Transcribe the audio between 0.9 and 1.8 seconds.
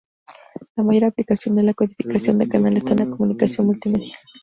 aplicación de la